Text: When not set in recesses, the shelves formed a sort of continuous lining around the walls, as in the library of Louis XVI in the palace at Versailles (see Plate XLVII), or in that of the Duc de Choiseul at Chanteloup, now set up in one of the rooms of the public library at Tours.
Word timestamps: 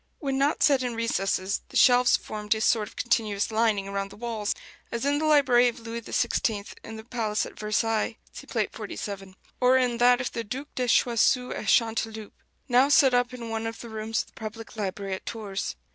When 0.17 0.39
not 0.39 0.63
set 0.63 0.81
in 0.81 0.95
recesses, 0.95 1.61
the 1.69 1.77
shelves 1.77 2.17
formed 2.17 2.55
a 2.55 2.61
sort 2.61 2.87
of 2.87 2.95
continuous 2.95 3.51
lining 3.51 3.87
around 3.87 4.09
the 4.09 4.15
walls, 4.17 4.55
as 4.91 5.05
in 5.05 5.19
the 5.19 5.25
library 5.25 5.67
of 5.67 5.79
Louis 5.79 6.01
XVI 6.01 6.73
in 6.83 6.95
the 6.95 7.03
palace 7.03 7.45
at 7.45 7.59
Versailles 7.59 8.17
(see 8.33 8.47
Plate 8.47 8.71
XLVII), 8.75 9.35
or 9.59 9.77
in 9.77 9.99
that 9.99 10.19
of 10.19 10.31
the 10.31 10.43
Duc 10.43 10.69
de 10.73 10.87
Choiseul 10.87 11.51
at 11.53 11.67
Chanteloup, 11.67 12.33
now 12.67 12.89
set 12.89 13.13
up 13.13 13.31
in 13.31 13.49
one 13.51 13.67
of 13.67 13.79
the 13.81 13.89
rooms 13.89 14.21
of 14.21 14.25
the 14.29 14.33
public 14.33 14.75
library 14.75 15.13
at 15.13 15.25
Tours. 15.27 15.75